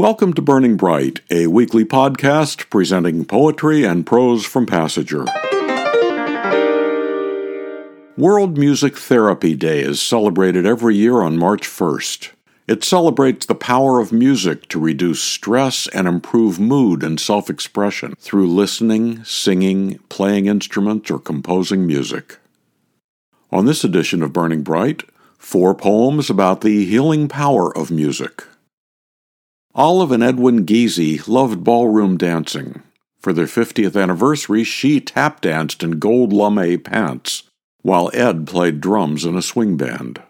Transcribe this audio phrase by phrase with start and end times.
[0.00, 5.26] Welcome to Burning Bright, a weekly podcast presenting poetry and prose from Passager.
[8.16, 12.30] World Music Therapy Day is celebrated every year on March 1st.
[12.66, 18.14] It celebrates the power of music to reduce stress and improve mood and self expression
[18.18, 22.38] through listening, singing, playing instruments, or composing music.
[23.52, 25.02] On this edition of Burning Bright,
[25.36, 28.44] four poems about the healing power of music.
[29.74, 32.82] Olive and Edwin Giese loved ballroom dancing.
[33.20, 37.44] For their 50th anniversary, she tap danced in gold lame pants,
[37.82, 40.20] while Ed played drums in a swing band.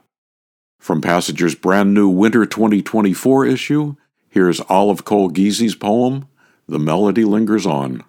[0.78, 3.96] From Passager's brand new Winter 2024 issue,
[4.28, 6.28] here's Olive Kohl Giese's poem,
[6.68, 8.04] The Melody Lingers On.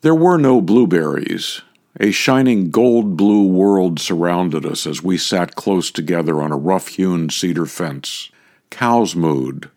[0.00, 1.60] There were no blueberries.
[2.00, 6.88] A shining gold blue world surrounded us as we sat close together on a rough
[6.88, 8.30] hewn cedar fence.
[8.70, 9.70] Cows mooed.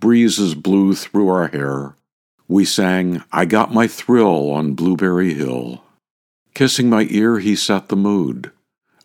[0.00, 1.94] Breezes blew through our hair.
[2.48, 5.84] We sang, I Got My Thrill on Blueberry Hill.
[6.54, 8.50] Kissing my ear, he set the mood.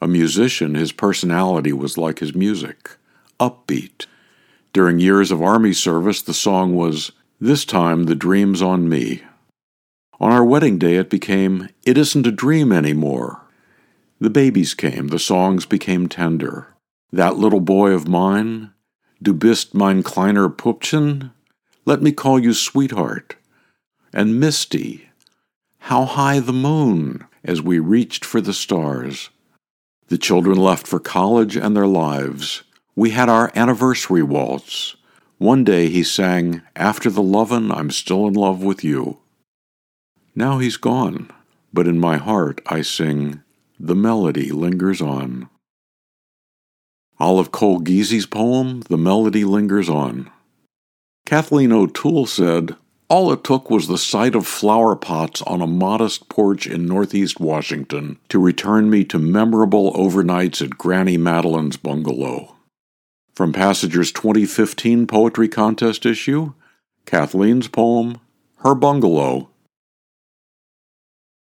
[0.01, 2.97] A musician, his personality was like his music,
[3.39, 4.07] upbeat.
[4.73, 9.23] During years of army service, the song was, This Time the Dream's on Me.
[10.19, 13.41] On our wedding day, it became, It Isn't a Dream Anymore.
[14.19, 16.67] The babies came, the songs became tender.
[17.11, 18.71] That little boy of mine,
[19.25, 21.31] Du bist mein kleiner Pupchen,
[21.83, 23.35] let me call you sweetheart.
[24.13, 25.09] And Misty,
[25.79, 29.31] how high the moon, as we reached for the stars.
[30.09, 32.61] The children left for college and their lives.
[32.95, 34.95] We had our anniversary waltz.
[35.39, 39.17] One day he sang, After the lovin', I'm still in love with you.
[40.35, 41.31] Now he's gone,
[41.73, 43.41] but in my heart I sing,
[43.79, 45.49] The melody lingers on.
[47.19, 50.29] Olive Kohl Giese's poem, The Melody Lingers On.
[51.25, 52.75] Kathleen O'Toole said,
[53.09, 57.39] All it took was the sight of flower pots on a modest porch in northeast
[57.39, 62.55] Washington to return me to memorable overnights at Granny Madeline's bungalow.
[63.33, 66.53] From Passager's 2015 Poetry Contest issue,
[67.05, 68.19] Kathleen's poem,
[68.57, 69.49] Her Bungalow,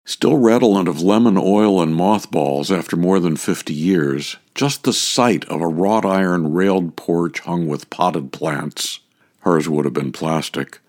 [0.04, 5.46] Still redolent of lemon oil and mothballs after more than fifty years, just the sight
[5.46, 9.00] of a wrought iron railed porch hung with potted plants
[9.42, 10.80] hers would have been plastic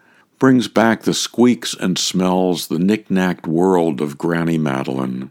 [0.43, 5.31] brings back the squeaks and smells, the knick-knacked world of Granny Madeline.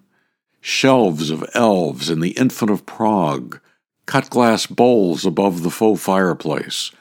[0.62, 3.59] Shelves of elves in the Infant of Prague,
[4.06, 6.92] cut glass bowls above the faux fireplace,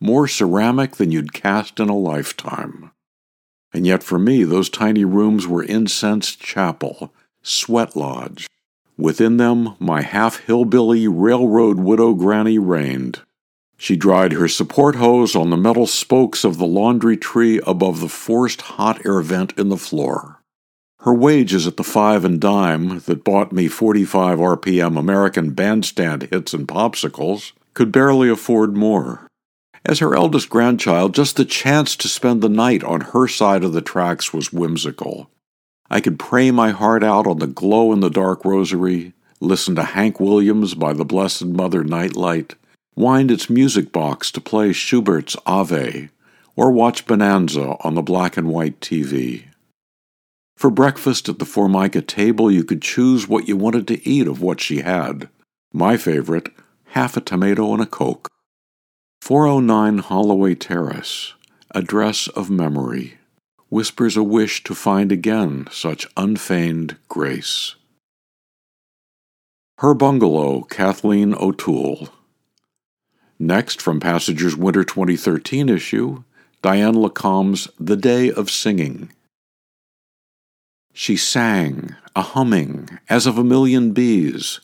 [0.00, 2.90] more ceramic than you'd cast in a lifetime.
[3.72, 7.12] And yet for me, those tiny rooms were incense chapel,
[7.42, 8.46] sweat lodge.
[8.96, 13.20] Within them, my half hillbilly railroad widow granny reigned.
[13.76, 18.08] She dried her support hose on the metal spokes of the laundry tree above the
[18.08, 20.42] forced hot air vent in the floor.
[21.02, 26.52] Her wages at the five and dime that bought me 45 RPM American bandstand hits
[26.52, 29.27] and popsicles could barely afford more.
[29.88, 33.72] As her eldest grandchild, just the chance to spend the night on her side of
[33.72, 35.30] the tracks was whimsical.
[35.88, 39.82] I could pray my heart out on the glow in the dark rosary, listen to
[39.82, 42.54] Hank Williams by the Blessed Mother Nightlight,
[42.96, 46.10] wind its music box to play Schubert's Ave,
[46.54, 49.44] or watch Bonanza on the black and white TV.
[50.58, 54.42] For breakfast at the Formica table, you could choose what you wanted to eat of
[54.42, 55.30] what she had.
[55.72, 56.50] My favorite,
[56.88, 58.28] half a tomato and a Coke.
[59.28, 61.34] 409 Holloway Terrace,
[61.74, 63.18] Address of Memory,
[63.68, 67.74] whispers a wish to find again such unfeigned grace.
[69.80, 72.08] Her Bungalow, Kathleen O'Toole.
[73.38, 76.24] Next, from Passager's Winter 2013 issue,
[76.62, 79.12] Diane La Com's The Day of Singing.
[80.94, 84.60] She sang, a humming, as of a million bees.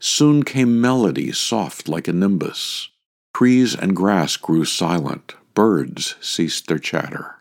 [0.00, 2.88] Soon came melody soft like a nimbus.
[3.34, 7.36] Trees and grass grew silent, birds ceased their chatter.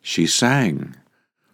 [0.00, 0.94] She sang,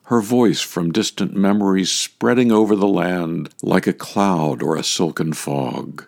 [0.05, 5.33] her voice from distant memories spreading over the land like a cloud or a silken
[5.33, 6.06] fog.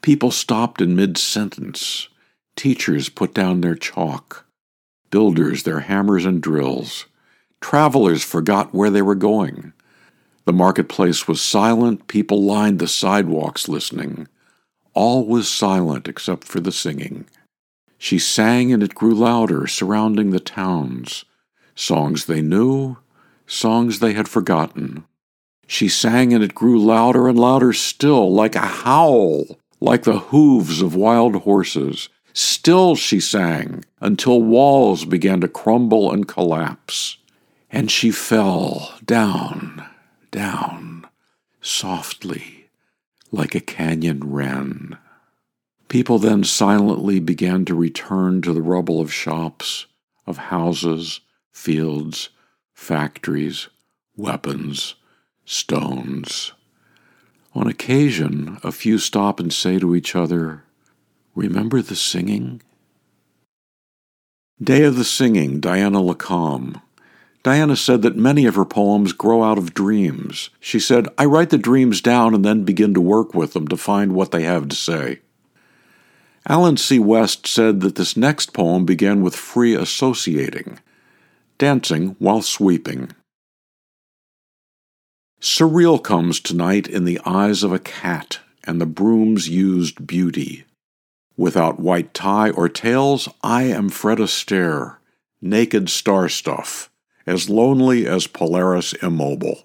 [0.00, 2.08] People stopped in mid sentence.
[2.54, 4.46] Teachers put down their chalk.
[5.10, 7.06] Builders their hammers and drills.
[7.60, 9.72] Travelers forgot where they were going.
[10.44, 14.28] The marketplace was silent, people lined the sidewalks listening.
[14.96, 17.26] All was silent except for the singing.
[17.98, 21.24] She sang and it grew louder, surrounding the towns.
[21.74, 22.96] Songs they knew,
[23.46, 25.04] songs they had forgotten.
[25.66, 30.80] She sang and it grew louder and louder still, like a howl, like the hooves
[30.80, 32.08] of wild horses,
[32.38, 37.16] Still she sang until walls began to crumble and collapse.
[37.70, 39.82] And she fell down,
[40.30, 41.06] down,
[41.62, 42.68] softly,
[43.32, 44.85] like a canyon wren.
[45.88, 49.86] People then silently began to return to the rubble of shops,
[50.26, 51.20] of houses,
[51.52, 52.30] fields,
[52.74, 53.68] factories,
[54.16, 54.94] weapons,
[55.44, 56.52] stones.
[57.54, 60.64] On occasion, a few stop and say to each other,
[61.34, 62.62] Remember the singing?
[64.62, 66.80] Day of the Singing, Diana La Com.
[67.42, 70.48] Diana said that many of her poems grow out of dreams.
[70.60, 73.76] She said, I write the dreams down and then begin to work with them to
[73.76, 75.20] find what they have to say.
[76.48, 76.98] Allen C.
[76.98, 80.78] West said that this next poem began with free associating,
[81.58, 83.10] dancing while sweeping.
[85.40, 90.64] Surreal comes tonight in the eyes of a cat and the broom's used beauty.
[91.36, 94.96] Without white tie or tails, I am Fred Astaire,
[95.42, 96.90] naked star stuff,
[97.26, 99.64] as lonely as Polaris immobile.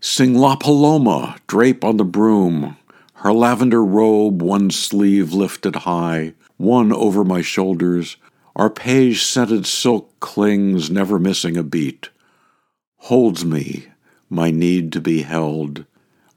[0.00, 2.76] Sing La Paloma, drape on the broom,
[3.20, 8.16] her lavender robe, one sleeve lifted high, one over my shoulders,
[8.56, 12.10] arpege scented silk clings, never missing a beat.
[12.96, 13.86] Holds me,
[14.28, 15.84] my need to be held,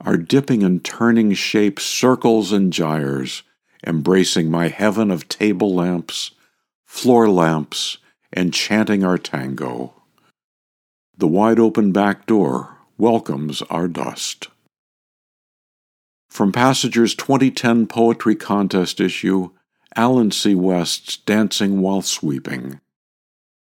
[0.01, 3.43] our dipping and turning shape circles and gyres
[3.85, 6.31] embracing my heaven of table lamps,
[6.85, 7.97] floor lamps,
[8.31, 9.93] and chanting our tango.
[11.17, 14.47] The wide open back door welcomes our dust.
[16.33, 19.51] From Passager's 2010 Poetry Contest issue,
[19.95, 20.55] Allen C.
[20.55, 22.81] West's Dancing While Sweeping.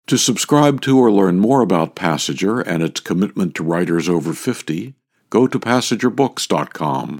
[0.07, 4.95] To subscribe to or learn more about Passager and its commitment to writers over 50,
[5.29, 7.19] go to PassagerBooks.com.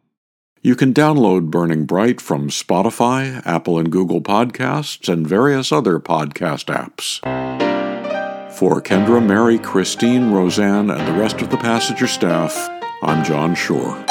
[0.62, 6.74] You can download Burning Bright from Spotify, Apple and Google Podcasts, and various other podcast
[6.74, 7.19] apps.
[8.54, 12.56] For Kendra, Mary, Christine, Roseanne, and the rest of the Passager staff,
[13.04, 14.06] I'm John Shore.